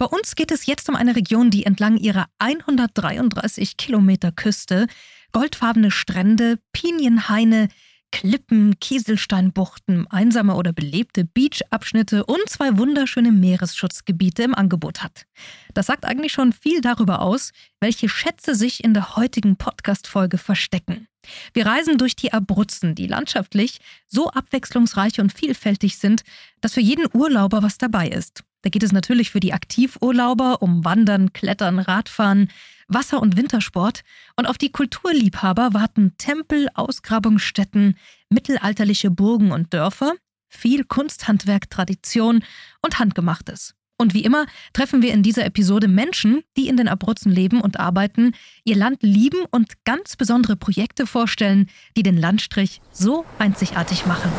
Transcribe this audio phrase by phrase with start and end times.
[0.00, 4.86] Bei uns geht es jetzt um eine Region, die entlang ihrer 133 Kilometer Küste
[5.32, 7.68] goldfarbene Strände, Pinienhaine,
[8.10, 15.26] Klippen, Kieselsteinbuchten, einsame oder belebte Beachabschnitte und zwei wunderschöne Meeresschutzgebiete im Angebot hat.
[15.74, 21.08] Das sagt eigentlich schon viel darüber aus, welche Schätze sich in der heutigen Podcast-Folge verstecken.
[21.52, 26.22] Wir reisen durch die Abruzzen, die landschaftlich so abwechslungsreich und vielfältig sind,
[26.62, 28.44] dass für jeden Urlauber was dabei ist.
[28.62, 32.50] Da geht es natürlich für die Aktivurlauber um Wandern, Klettern, Radfahren,
[32.88, 34.02] Wasser- und Wintersport
[34.36, 37.96] und auf die Kulturliebhaber warten Tempel, Ausgrabungsstätten,
[38.28, 40.14] mittelalterliche Burgen und Dörfer,
[40.48, 42.44] viel Kunsthandwerk, Tradition
[42.82, 43.74] und Handgemachtes.
[43.96, 47.78] Und wie immer treffen wir in dieser Episode Menschen, die in den Abruzzen leben und
[47.78, 48.32] arbeiten,
[48.64, 54.32] ihr Land lieben und ganz besondere Projekte vorstellen, die den Landstrich so einzigartig machen.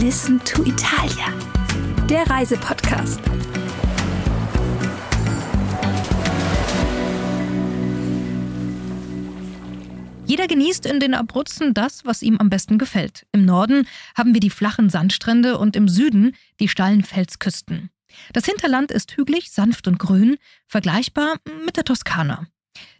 [0.00, 1.34] Listen to Italia,
[2.08, 3.20] der Reisepodcast.
[10.24, 13.26] Jeder genießt in den Abruzzen das, was ihm am besten gefällt.
[13.32, 17.90] Im Norden haben wir die flachen Sandstrände und im Süden die steilen Felsküsten.
[18.32, 20.36] Das Hinterland ist hügelig, sanft und grün,
[20.68, 22.46] vergleichbar mit der Toskana.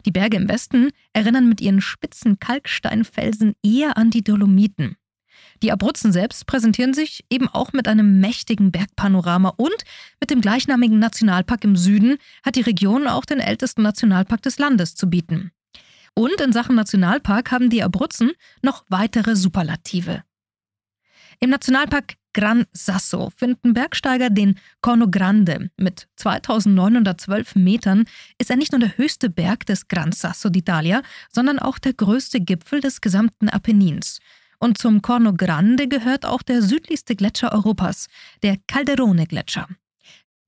[0.05, 4.97] Die Berge im Westen erinnern mit ihren spitzen Kalksteinfelsen eher an die Dolomiten.
[5.61, 9.83] Die Abruzzen selbst präsentieren sich eben auch mit einem mächtigen Bergpanorama und
[10.19, 14.95] mit dem gleichnamigen Nationalpark im Süden hat die Region auch den ältesten Nationalpark des Landes
[14.95, 15.51] zu bieten.
[16.13, 20.23] Und in Sachen Nationalpark haben die Abruzzen noch weitere Superlative.
[21.39, 25.71] Im Nationalpark Gran Sasso finden Bergsteiger den Corno Grande.
[25.77, 28.05] Mit 2912 Metern
[28.37, 32.39] ist er nicht nur der höchste Berg des Gran Sasso d'Italia, sondern auch der größte
[32.41, 34.19] Gipfel des gesamten Apennins.
[34.59, 38.07] Und zum Corno Grande gehört auch der südlichste Gletscher Europas,
[38.43, 39.67] der Calderone-Gletscher.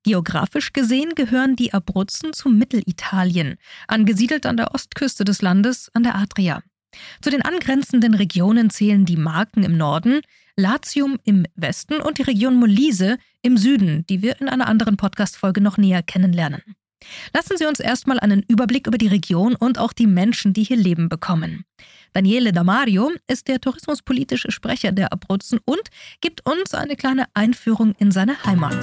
[0.04, 3.58] Geografisch gesehen gehören die Abruzzen zu Mittelitalien,
[3.88, 6.62] angesiedelt an der Ostküste des Landes an der Adria.
[7.22, 10.22] Zu den angrenzenden Regionen zählen die Marken im Norden,
[10.58, 15.62] Latium im Westen und die Region Molise im Süden, die wir in einer anderen Podcast-Folge
[15.62, 16.62] noch näher kennenlernen.
[17.34, 20.78] Lassen Sie uns erstmal einen Überblick über die Region und auch die Menschen, die hier
[20.78, 21.66] leben, bekommen.
[22.14, 25.90] Daniele Damario ist der tourismuspolitische Sprecher der Abruzzen und
[26.20, 28.78] gibt uns eine kleine Einführung in seine Heimat.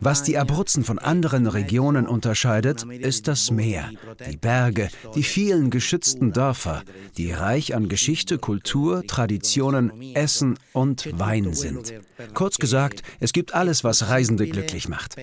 [0.00, 3.90] Was die Abruzzen von anderen Regionen unterscheidet, ist das Meer,
[4.30, 6.82] die Berge, die vielen geschützten Dörfer,
[7.16, 11.94] die reich an Geschichte, Kultur, Traditionen, Essen und Wein sind.
[12.34, 15.16] Kurz gesagt, es gibt alles, was Reisende glücklich macht.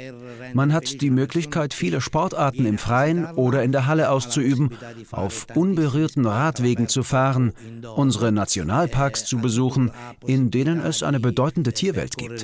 [0.54, 4.72] Man hat die Möglichkeit, viele Sportarten im Freien oder in der Halle auszuüben,
[5.12, 7.54] auf unberührten Radwegen zu fahren,
[7.96, 9.92] unsere Nationalparks zu besuchen,
[10.26, 12.44] in denen es eine bedeutende Tierwelt gibt.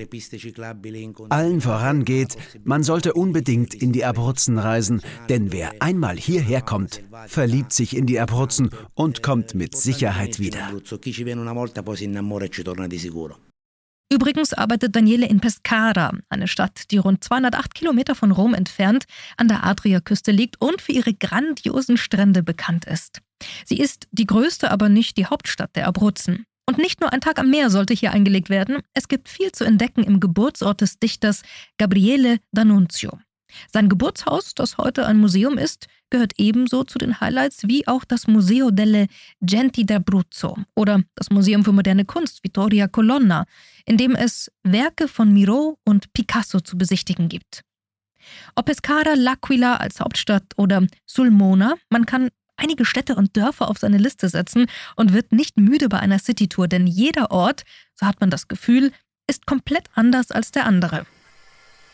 [1.30, 7.04] Allen voran geht, man sollte unbedingt in die Abruzzen reisen, denn wer einmal hierher kommt,
[7.28, 10.72] verliebt sich in die Abruzzen und kommt mit Sicherheit wieder.
[14.14, 19.06] Übrigens arbeitet Daniele in Pescara, eine Stadt, die rund 208 Kilometer von Rom entfernt
[19.38, 23.22] an der Adriaküste liegt und für ihre grandiosen Strände bekannt ist.
[23.66, 26.46] Sie ist die größte, aber nicht die Hauptstadt der Abruzzen.
[26.66, 29.66] Und nicht nur ein Tag am Meer sollte hier eingelegt werden, es gibt viel zu
[29.66, 31.44] entdecken im Geburtsort des Dichters
[31.78, 33.19] Gabriele D'Annunzio.
[33.72, 38.28] Sein Geburtshaus, das heute ein Museum ist, gehört ebenso zu den Highlights wie auch das
[38.28, 39.07] Museo delle
[39.41, 43.45] Genti d'Abruzzo oder das Museum für moderne Kunst Vittoria Colonna,
[43.85, 47.62] in dem es Werke von Miro und Picasso zu besichtigen gibt.
[48.56, 53.97] Ob Pescara, L'Aquila als Hauptstadt oder Sulmona, man kann einige Städte und Dörfer auf seine
[53.97, 57.64] Liste setzen und wird nicht müde bei einer Citytour, denn jeder Ort,
[57.96, 58.91] so hat man das Gefühl,
[59.28, 61.06] ist komplett anders als der andere.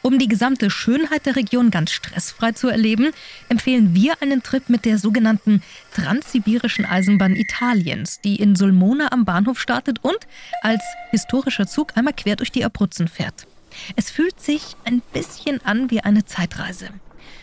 [0.01, 3.11] Um die gesamte Schönheit der Region ganz stressfrei zu erleben,
[3.49, 5.61] empfehlen wir einen Trip mit der sogenannten
[5.93, 10.19] Transsibirischen Eisenbahn Italiens, die in Sulmona am Bahnhof startet und
[10.61, 10.81] als
[11.11, 13.45] historischer Zug einmal quer durch die Abruzzen fährt.
[13.97, 16.89] Es fühlt sich ein bisschen an wie eine Zeitreise.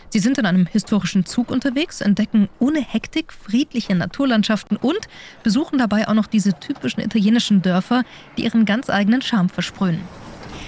[0.09, 5.07] Sie sind in einem historischen Zug unterwegs, entdecken ohne Hektik friedliche Naturlandschaften und
[5.43, 8.03] besuchen dabei auch noch diese typischen italienischen Dörfer,
[8.37, 9.99] die ihren ganz eigenen Charme versprühen.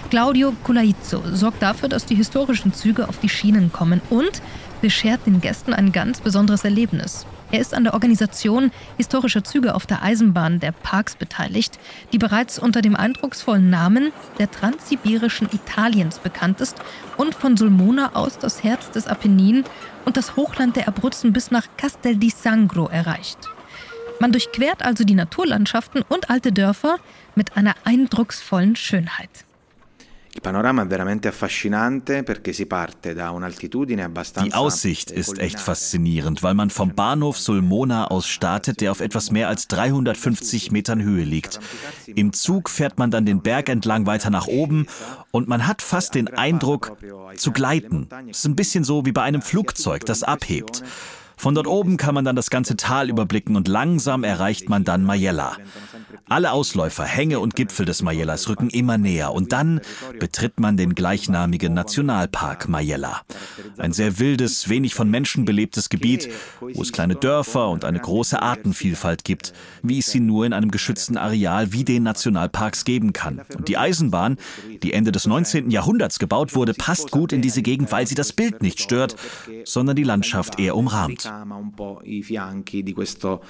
[0.10, 4.42] Claudio Colaizzo sorgt dafür, dass die historischen Züge auf die Schienen kommen und
[4.82, 7.26] beschert den Gästen ein ganz besonderes Erlebnis.
[7.52, 11.80] Er ist an der Organisation historischer Züge auf der Eisenbahn der Parks beteiligt,
[12.14, 16.78] die bereits unter dem eindrucksvollen Namen der Transsibirischen Italiens bekannt ist
[17.18, 19.64] und von Sulmona aus das Herz des Apennin
[20.06, 23.40] und das Hochland der Abruzzen bis nach Castel di Sangro erreicht.
[24.20, 26.98] Man durchquert also die Naturlandschaften und alte Dörfer
[27.36, 29.46] mit einer eindrucksvollen Schönheit.
[34.46, 39.32] Die Aussicht ist echt faszinierend, weil man vom Bahnhof Sulmona aus startet, der auf etwas
[39.32, 41.60] mehr als 350 Metern Höhe liegt.
[42.08, 44.88] Im Zug fährt man dann den Berg entlang weiter nach oben
[45.32, 46.98] und man hat fast den Eindruck
[47.36, 48.08] zu gleiten.
[48.30, 50.84] Es ist ein bisschen so wie bei einem Flugzeug, das abhebt.
[51.40, 55.06] Von dort oben kann man dann das ganze Tal überblicken und langsam erreicht man dann
[55.06, 55.56] Majella.
[56.28, 59.80] Alle Ausläufer, Hänge und Gipfel des Majellas rücken immer näher und dann
[60.20, 63.22] betritt man den gleichnamigen Nationalpark Majella.
[63.78, 68.42] Ein sehr wildes, wenig von Menschen belebtes Gebiet, wo es kleine Dörfer und eine große
[68.42, 73.40] Artenvielfalt gibt, wie es sie nur in einem geschützten Areal wie den Nationalparks geben kann.
[73.58, 74.36] Und die Eisenbahn,
[74.84, 75.72] die Ende des 19.
[75.72, 79.16] Jahrhunderts gebaut wurde, passt gut in diese Gegend, weil sie das Bild nicht stört,
[79.64, 83.44] sondern die Landschaft eher umrahmt richiama un po' i fianchi di, questo,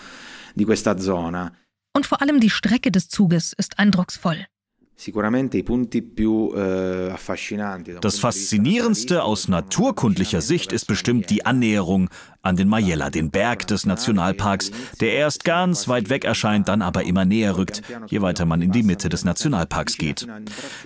[0.53, 1.51] di questa zona.
[1.91, 4.45] Und vor allem die Strecke des Zuges ist eindrucksvoll.
[6.57, 12.09] Eh, das Faszinierendste aus naturkundlicher Sicht ist bestimmt die Annäherung
[12.41, 17.03] an den Majella, den Berg des Nationalparks, der erst ganz weit weg erscheint, dann aber
[17.03, 20.25] immer näher rückt, je weiter man in die Mitte des Nationalparks geht.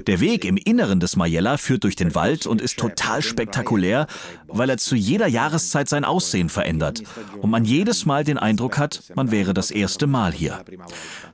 [0.07, 4.07] Der Weg im Inneren des Majella führt durch den Wald und ist total spektakulär,
[4.47, 7.03] weil er zu jeder Jahreszeit sein Aussehen verändert
[7.39, 10.63] und man jedes Mal den Eindruck hat, man wäre das erste Mal hier.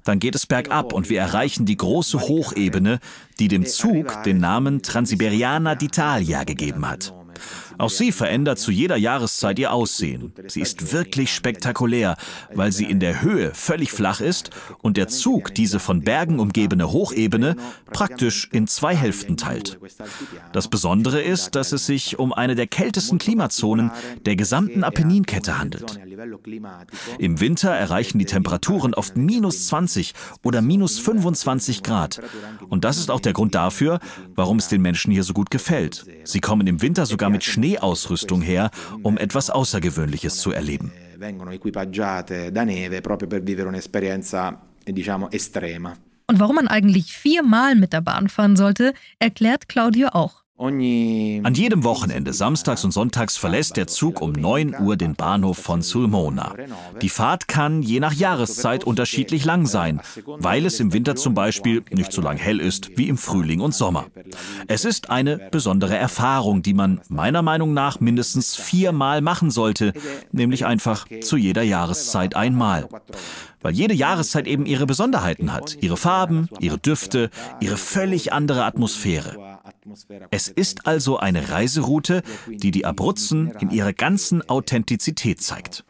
[0.04, 2.69] Dann geht es bergab und wir erreichen die große Hochebene,
[3.40, 7.14] die dem Zug den Namen Transiberiana d'Italia gegeben hat.
[7.80, 10.34] Auch sie verändert zu jeder Jahreszeit ihr Aussehen.
[10.48, 12.18] Sie ist wirklich spektakulär,
[12.54, 14.50] weil sie in der Höhe völlig flach ist
[14.82, 17.56] und der Zug diese von Bergen umgebene Hochebene
[17.92, 19.80] praktisch in zwei Hälften teilt.
[20.52, 23.92] Das Besondere ist, dass es sich um eine der kältesten Klimazonen
[24.26, 25.98] der gesamten Appenninkette handelt.
[27.18, 32.20] Im Winter erreichen die Temperaturen oft minus 20 oder minus 25 Grad.
[32.68, 34.00] Und das ist auch der Grund dafür,
[34.36, 36.06] warum es den Menschen hier so gut gefällt.
[36.26, 38.72] Sie kommen im Winter sogar mit Schneeausrüstung her,
[39.04, 40.92] um etwas Außergewöhnliches zu erleben.
[46.28, 50.44] Und warum man eigentlich viermal mit der Bahn fahren sollte, erklärt Claudio auch.
[50.62, 55.82] An jedem Wochenende, samstags und sonntags, verlässt der Zug um 9 Uhr den Bahnhof von
[55.82, 56.54] Sulmona.
[57.02, 61.82] Die Fahrt kann je nach Jahreszeit unterschiedlich lang sein, weil es im Winter zum Beispiel
[61.92, 64.08] nicht so lang hell ist wie im Frühling und Sommer.
[64.68, 69.94] Es ist eine besondere Erfahrung, die man meiner Meinung nach mindestens viermal machen sollte,
[70.34, 72.90] nämlich einfach zu jeder Jahreszeit einmal
[73.62, 77.30] weil jede Jahreszeit eben ihre Besonderheiten hat, ihre Farben, ihre Düfte,
[77.60, 79.60] ihre völlig andere Atmosphäre.
[80.32, 85.84] Es ist also eine Reiseroute, die die Abruzzen in ihrer ganzen Authentizität zeigt.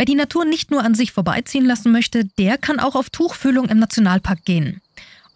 [0.00, 3.68] Wer die Natur nicht nur an sich vorbeiziehen lassen möchte, der kann auch auf Tuchfühlung
[3.68, 4.80] im Nationalpark gehen.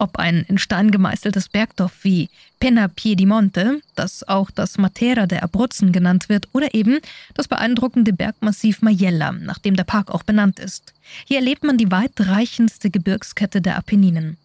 [0.03, 2.29] Ob ein in Stein gemeißeltes Bergdorf wie
[2.59, 6.99] Penna Piedimonte, das auch das Matera der Abruzzen genannt wird, oder eben
[7.35, 10.93] das beeindruckende Bergmassiv Majella, nach dem der Park auch benannt ist.
[11.23, 14.35] Hier erlebt man die weitreichendste Gebirgskette der Apenninen.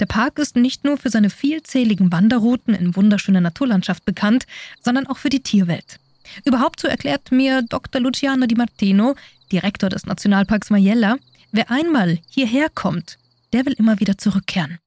[0.00, 4.46] Der Park ist nicht nur für seine vielzähligen Wanderrouten in wunderschöner Naturlandschaft bekannt,
[4.82, 5.98] sondern auch für die Tierwelt.
[6.46, 8.00] Überhaupt so erklärt mir Dr.
[8.00, 9.14] Luciano Di Martino,
[9.52, 11.16] Direktor des Nationalparks Majella,
[11.50, 13.18] wer einmal hierher kommt,
[13.52, 14.78] der will immer wieder zurückkehren.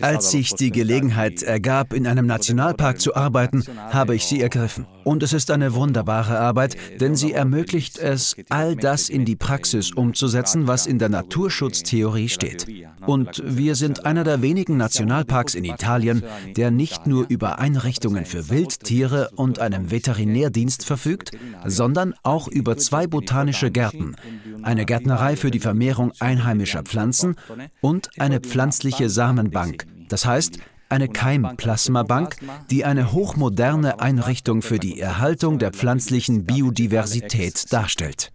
[0.00, 4.86] Als sich die Gelegenheit ergab, in einem Nationalpark zu arbeiten, habe ich sie ergriffen.
[5.04, 9.92] Und es ist eine wunderbare Arbeit, denn sie ermöglicht es, all das in die Praxis
[9.92, 12.66] umzusetzen, was in der Naturschutztheorie steht.
[13.06, 16.22] Und wir sind einer der wenigen Nationalparks in Italien,
[16.56, 21.32] der nicht nur über Einrichtungen für Wildtiere und einem Veterinärdienst verfügt,
[21.64, 24.16] sondern auch über zwei botanische Gärten,
[24.62, 27.36] eine Gärtnerei für die Vermehrung einheimischer Pflanzen
[27.80, 30.58] und eine pflanzliche Samenbank, das heißt
[30.88, 32.36] eine Keimplasmabank,
[32.68, 38.32] die eine hochmoderne Einrichtung für die Erhaltung der pflanzlichen Biodiversität darstellt.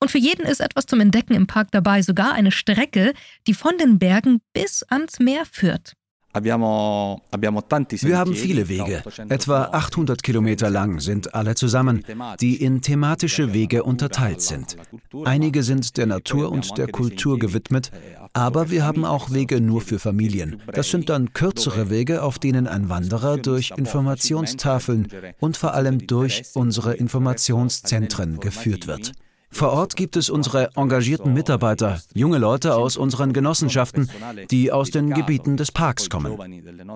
[0.00, 3.12] Und für jeden ist etwas zum Entdecken im Park dabei, sogar eine Strecke,
[3.46, 5.92] die von den Bergen bis ans Meer führt.
[6.34, 12.04] Wir haben viele Wege, etwa 800 Kilometer lang sind alle zusammen,
[12.40, 14.76] die in thematische Wege unterteilt sind.
[15.24, 17.90] Einige sind der Natur und der Kultur gewidmet,
[18.32, 20.62] aber wir haben auch Wege nur für Familien.
[20.72, 25.08] Das sind dann kürzere Wege, auf denen ein Wanderer durch Informationstafeln
[25.38, 29.12] und vor allem durch unsere Informationszentren geführt wird.
[29.52, 34.10] Vor Ort gibt es unsere engagierten Mitarbeiter, junge Leute aus unseren Genossenschaften,
[34.50, 36.36] die aus den Gebieten des Parks kommen.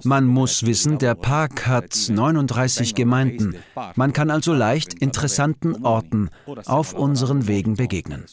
[0.04, 3.56] Man muss wissen, der Park hat 39 Gemeinden.
[3.94, 6.30] Man kann also leicht interessanten Orten
[6.64, 8.24] auf unseren Wegen begegnen.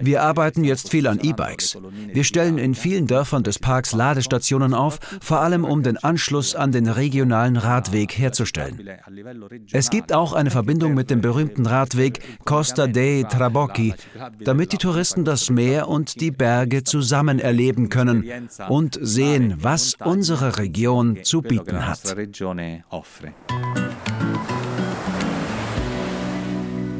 [0.00, 1.78] Wir arbeiten jetzt viel an E-Bikes.
[2.12, 6.72] Wir stellen in vielen Dörfern des Parks Ladestationen auf, vor allem um den Anschluss an
[6.72, 8.80] den regionalen Radweg herzustellen.
[9.72, 13.24] Es gibt auch eine Verbindung mit dem berühmten Radweg Costa dei
[13.56, 13.94] Trabocchi,
[14.40, 20.58] damit die Touristen das Meer und die Berge zusammen erleben können und sehen, was unsere
[20.58, 22.14] Region zu bieten hat.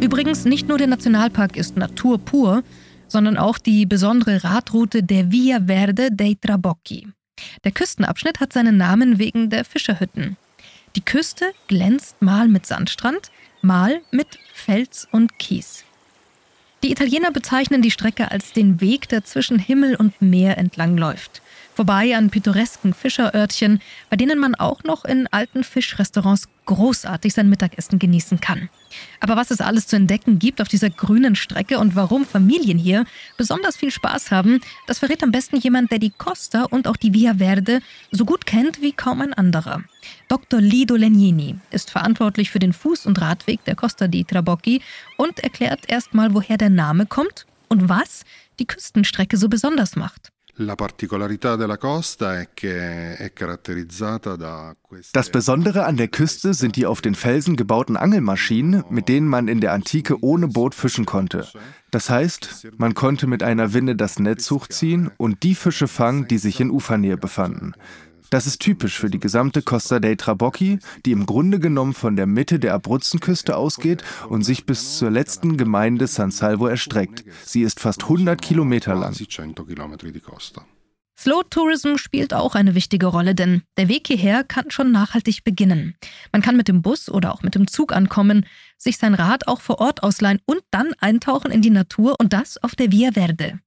[0.00, 2.62] Übrigens, nicht nur der Nationalpark ist Natur pur,
[3.08, 7.08] sondern auch die besondere Radroute der Via Verde dei Trabocchi.
[7.64, 10.36] Der Küstenabschnitt hat seinen Namen wegen der Fischerhütten.
[10.96, 15.84] Die Küste glänzt mal mit Sandstrand, mal mit Fels und Kies.
[16.86, 21.42] Die Italiener bezeichnen die Strecke als den Weg, der zwischen Himmel und Meer entlang läuft
[21.76, 27.98] vorbei an pittoresken Fischerörtchen, bei denen man auch noch in alten Fischrestaurants großartig sein Mittagessen
[27.98, 28.70] genießen kann.
[29.20, 33.04] Aber was es alles zu entdecken gibt auf dieser grünen Strecke und warum Familien hier
[33.36, 37.14] besonders viel Spaß haben, das verrät am besten jemand, der die Costa und auch die
[37.14, 39.82] Via Verde so gut kennt wie kaum ein anderer.
[40.28, 40.60] Dr.
[40.60, 44.82] Lido Legnini ist verantwortlich für den Fuß- und Radweg der Costa di Trabocchi
[45.16, 48.24] und erklärt erstmal, woher der Name kommt und was
[48.58, 50.30] die Küstenstrecke so besonders macht.
[55.12, 59.48] Das Besondere an der Küste sind die auf den Felsen gebauten Angelmaschinen, mit denen man
[59.48, 61.46] in der Antike ohne Boot fischen konnte.
[61.90, 66.38] Das heißt, man konnte mit einer Winde das Netz hochziehen und die Fische fangen, die
[66.38, 67.74] sich in Ufernähe befanden.
[68.30, 72.26] Das ist typisch für die gesamte Costa dei Trabocchi, die im Grunde genommen von der
[72.26, 77.24] Mitte der Abruzzenküste ausgeht und sich bis zur letzten Gemeinde San Salvo erstreckt.
[77.44, 79.14] Sie ist fast 100 Kilometer lang.
[81.18, 85.94] Slow Tourism spielt auch eine wichtige Rolle, denn der Weg hierher kann schon nachhaltig beginnen.
[86.30, 88.44] Man kann mit dem Bus oder auch mit dem Zug ankommen,
[88.76, 92.62] sich sein Rad auch vor Ort ausleihen und dann eintauchen in die Natur und das
[92.62, 93.60] auf der Via Verde.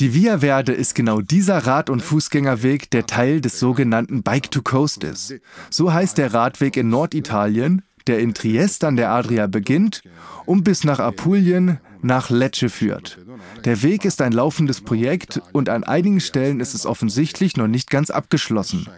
[0.00, 4.62] Die Via Verde ist genau dieser Rad- und Fußgängerweg, der Teil des sogenannten Bike to
[4.62, 5.34] Coast ist.
[5.68, 10.02] So heißt der Radweg in Norditalien, der in Triest an der Adria beginnt
[10.46, 13.18] und bis nach Apulien nach Lecce führt.
[13.64, 17.90] Der Weg ist ein laufendes Projekt und an einigen Stellen ist es offensichtlich noch nicht
[17.90, 18.88] ganz abgeschlossen.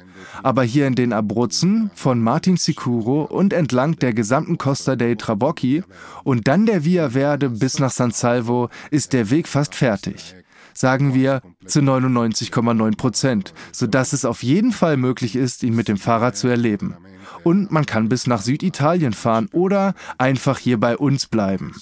[0.43, 5.85] Aber hier in den Abruzzen, von Martin Sicuro und entlang der gesamten Costa dei Trabocchi
[6.25, 10.35] und dann der Via Verde bis nach San Salvo ist der Weg fast fertig.
[10.75, 15.97] Sagen wir zu 99,9 Prozent, sodass es auf jeden Fall möglich ist, ihn mit dem
[15.97, 16.97] Fahrrad zu erleben.
[17.43, 21.75] Und man kann bis nach Süditalien fahren oder einfach hier bei uns bleiben.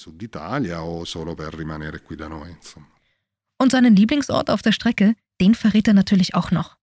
[3.58, 6.76] Und seinen Lieblingsort auf der Strecke, den verrät er natürlich auch noch.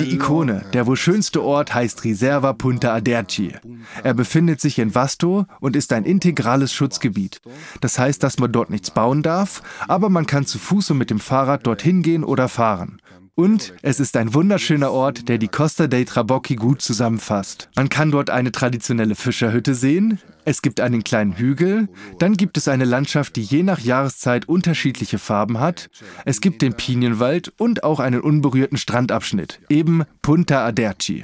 [0.00, 3.54] Die Ikone, der wohl schönste Ort, heißt Riserva Punta Aderci.
[4.02, 7.40] Er befindet sich in Vasto und ist ein integrales Schutzgebiet.
[7.80, 11.10] Das heißt, dass man dort nichts bauen darf, aber man kann zu Fuß und mit
[11.10, 13.00] dem Fahrrad dorthin gehen oder fahren.
[13.38, 17.68] Und es ist ein wunderschöner Ort, der die Costa dei Trabocchi gut zusammenfasst.
[17.76, 22.66] Man kann dort eine traditionelle Fischerhütte sehen, es gibt einen kleinen Hügel, dann gibt es
[22.66, 25.88] eine Landschaft, die je nach Jahreszeit unterschiedliche Farben hat,
[26.24, 31.22] es gibt den Pinienwald und auch einen unberührten Strandabschnitt, eben Punta Aderci.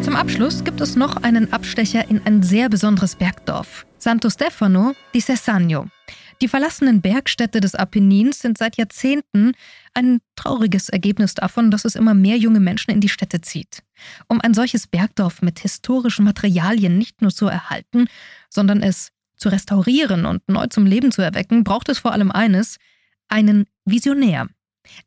[0.00, 5.20] Zum Abschluss gibt es noch einen Abstecher in ein sehr besonderes Bergdorf, Santo Stefano di
[5.20, 5.88] Sessagno.
[6.40, 9.52] Die verlassenen Bergstädte des Apennins sind seit Jahrzehnten
[9.94, 13.82] ein trauriges Ergebnis davon, dass es immer mehr junge Menschen in die Städte zieht.
[14.28, 18.06] Um ein solches Bergdorf mit historischen Materialien nicht nur zu erhalten,
[18.48, 22.76] sondern es zu restaurieren und neu zum Leben zu erwecken, braucht es vor allem eines,
[23.28, 24.48] einen Visionär.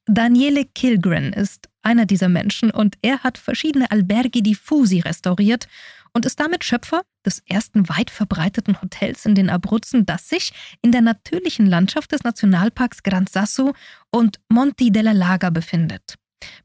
[0.05, 5.67] Daniele Kilgren ist einer dieser Menschen und er hat verschiedene Alberghi diffusi restauriert
[6.13, 10.51] und ist damit Schöpfer des ersten weit verbreiteten Hotels in den Abruzzen, das sich
[10.81, 13.73] in der natürlichen Landschaft des Nationalparks Gran Sasso
[14.11, 16.15] und Monti della Laga befindet.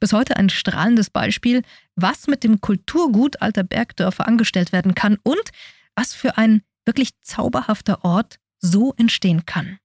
[0.00, 1.62] Bis heute ein strahlendes Beispiel,
[1.95, 5.50] was mit dem Kulturgut alter Bergdörfer angestellt werden kann und
[5.95, 9.79] was für ein wirklich zauberhafter Ort so entstehen kann.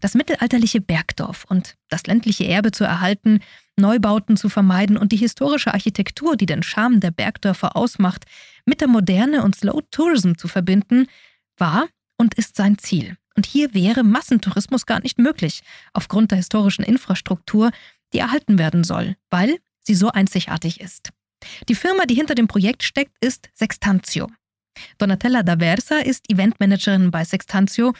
[0.00, 3.40] Das mittelalterliche Bergdorf und das ländliche Erbe zu erhalten,
[3.76, 8.24] Neubauten zu vermeiden und die historische Architektur, die den Charme der Bergdörfer ausmacht,
[8.64, 11.06] mit der Moderne und Slow Tourism zu verbinden,
[11.56, 13.16] war und ist sein Ziel.
[13.36, 17.70] Und hier wäre Massentourismus gar nicht möglich, aufgrund der historischen Infrastruktur,
[18.12, 21.10] die erhalten werden soll, weil sie so einzigartig ist.
[21.68, 24.28] Die Firma, die hinter dem Projekt steckt, ist Sextantio.
[24.98, 27.94] Donatella D'Aversa ist Eventmanagerin bei Sextantio.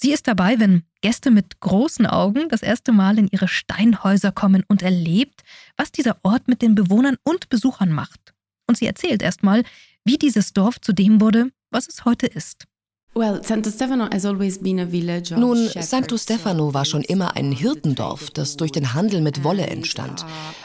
[0.00, 4.64] Sie ist dabei, wenn Gäste mit großen Augen das erste Mal in ihre Steinhäuser kommen
[4.68, 5.42] und erlebt,
[5.76, 8.32] was dieser Ort mit den Bewohnern und Besuchern macht.
[8.68, 9.64] Und sie erzählt erstmal,
[10.04, 12.66] wie dieses Dorf zu dem wurde, was es heute ist.
[15.36, 20.24] Nun, Santo Stefano war schon immer ein Hirtendorf, das durch den Handel mit Wolle entstand.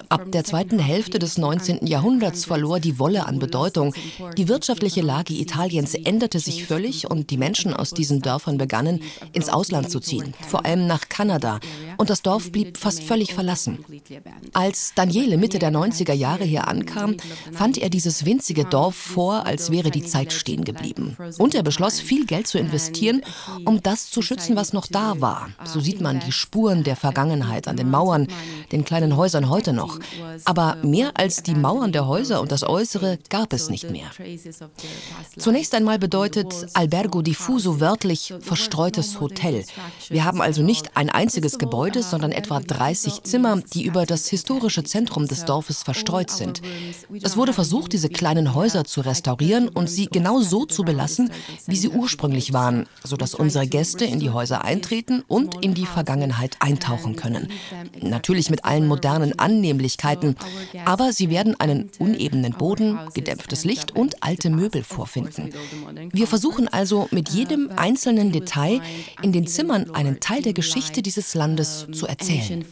[0.09, 1.87] Ab der zweiten Hälfte des 19.
[1.87, 3.95] Jahrhunderts verlor die Wolle an Bedeutung.
[4.37, 9.49] Die wirtschaftliche Lage Italiens änderte sich völlig und die Menschen aus diesen Dörfern begannen, ins
[9.49, 11.59] Ausland zu ziehen, vor allem nach Kanada.
[11.97, 13.83] Und das Dorf blieb fast völlig verlassen.
[14.51, 17.15] Als Daniele Mitte der 90er Jahre hier ankam,
[17.51, 21.17] fand er dieses winzige Dorf vor, als wäre die Zeit stehen geblieben.
[21.39, 23.21] Und er beschloss, viel Geld Geld zu investieren,
[23.63, 25.49] um das zu schützen, was noch da war.
[25.65, 28.27] So sieht man die Spuren der Vergangenheit an den Mauern,
[28.71, 29.99] den kleinen Häusern heute noch.
[30.43, 34.07] Aber mehr als die Mauern der Häuser und das Äußere gab es nicht mehr.
[35.37, 39.63] Zunächst einmal bedeutet Albergo Diffuso wörtlich verstreutes Hotel.
[40.09, 44.83] Wir haben also nicht ein einziges Gebäude, sondern etwa 30 Zimmer, die über das historische
[44.83, 46.63] Zentrum des Dorfes verstreut sind.
[47.21, 51.29] Es wurde versucht, diese kleinen Häuser zu restaurieren und sie genau so zu belassen,
[51.67, 55.85] wie sie ursprünglich zugänglich waren, sodass unsere Gäste in die Häuser eintreten und in die
[55.85, 57.49] Vergangenheit eintauchen können.
[58.01, 60.35] Natürlich mit allen modernen Annehmlichkeiten,
[60.85, 65.49] aber sie werden einen unebenen Boden, gedämpftes Licht und alte Möbel vorfinden.
[66.11, 68.81] Wir versuchen also mit jedem einzelnen Detail
[69.21, 72.65] in den Zimmern einen Teil der Geschichte dieses Landes zu erzählen.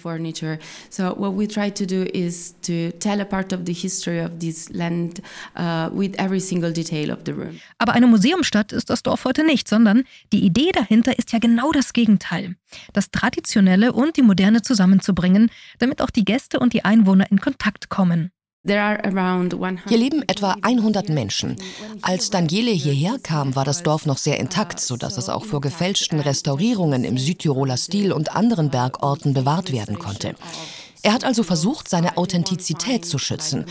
[0.89, 4.31] So what we try to do is to tell a part of the history of
[4.39, 5.21] this land
[5.57, 7.59] uh, with every single detail of the room.
[7.77, 11.39] Aber eine Museumsstadt ist das Dorf heute nicht nicht, sondern die Idee dahinter ist ja
[11.39, 12.55] genau das Gegenteil.
[12.93, 17.89] Das Traditionelle und die Moderne zusammenzubringen, damit auch die Gäste und die Einwohner in Kontakt
[17.89, 18.31] kommen.
[18.63, 21.55] Hier leben etwa 100 Menschen.
[22.03, 26.19] Als Daniele hierher kam, war das Dorf noch sehr intakt, sodass es auch vor gefälschten
[26.19, 30.35] Restaurierungen im Südtiroler Stil und anderen Bergorten bewahrt werden konnte.
[31.03, 33.65] Er hat also versucht, seine Authentizität zu schützen.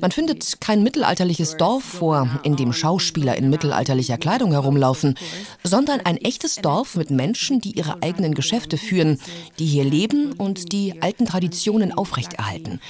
[0.00, 5.16] Man findet kein mittelalterliches Dorf vor, in dem Schauspieler in mittelalterlicher Kleidung herumlaufen,
[5.62, 9.20] sondern ein echtes Dorf mit Menschen, die ihre eigenen Geschäfte führen,
[9.58, 12.80] die hier leben und die alten Traditionen aufrechterhalten.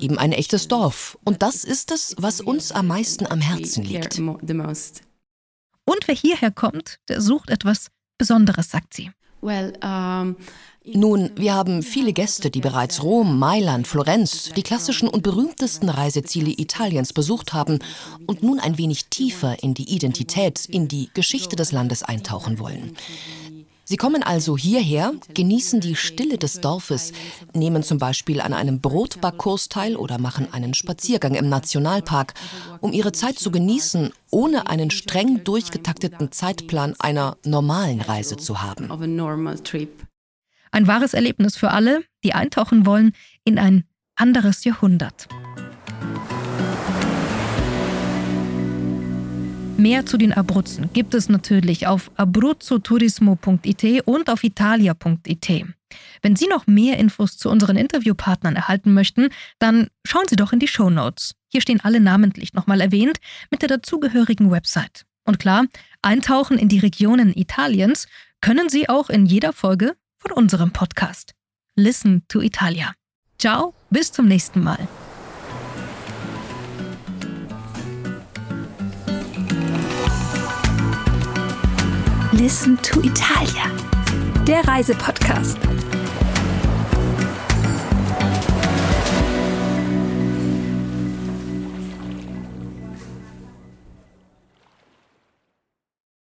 [0.00, 1.18] Eben ein echtes Dorf.
[1.24, 4.18] Und das ist es, was uns am meisten am Herzen liegt.
[4.18, 9.10] Und wer hierher kommt, der sucht etwas Besonderes, sagt sie.
[9.40, 10.36] Well, um
[10.84, 16.50] nun, wir haben viele Gäste, die bereits Rom, Mailand, Florenz, die klassischen und berühmtesten Reiseziele
[16.50, 17.78] Italiens besucht haben
[18.26, 22.96] und nun ein wenig tiefer in die Identität, in die Geschichte des Landes eintauchen wollen.
[23.84, 27.12] Sie kommen also hierher, genießen die Stille des Dorfes,
[27.52, 32.34] nehmen zum Beispiel an einem Brotbackkurs teil oder machen einen Spaziergang im Nationalpark,
[32.80, 38.90] um ihre Zeit zu genießen, ohne einen streng durchgetakteten Zeitplan einer normalen Reise zu haben.
[40.74, 43.12] Ein wahres Erlebnis für alle, die eintauchen wollen
[43.44, 43.84] in ein
[44.16, 45.28] anderes Jahrhundert.
[49.76, 55.66] Mehr zu den Abruzzen gibt es natürlich auf abruzzoturismo.it und auf italia.it.
[56.22, 60.58] Wenn Sie noch mehr Infos zu unseren Interviewpartnern erhalten möchten, dann schauen Sie doch in
[60.58, 61.34] die Show Notes.
[61.48, 63.18] Hier stehen alle namentlich nochmal erwähnt
[63.50, 65.04] mit der dazugehörigen Website.
[65.24, 65.66] Und klar,
[66.00, 68.06] eintauchen in die Regionen Italiens
[68.40, 71.34] können Sie auch in jeder Folge von unserem Podcast.
[71.76, 72.94] Listen to Italia.
[73.38, 74.86] Ciao, bis zum nächsten Mal.
[82.32, 83.70] Listen to Italia,
[84.46, 85.58] der Reisepodcast.